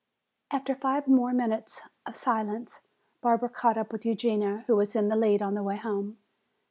After 0.49 0.73
five 0.73 1.07
minutes 1.07 1.79
more 1.79 1.91
of 2.07 2.17
silence 2.17 2.81
Barbara 3.21 3.49
caught 3.49 3.77
up 3.77 3.91
with 3.93 4.03
Eugenia, 4.03 4.63
who 4.65 4.75
was 4.75 4.95
in 4.95 5.09
the 5.09 5.15
lead 5.15 5.43
on 5.43 5.53
the 5.53 5.61
way 5.61 5.77
home. 5.77 6.17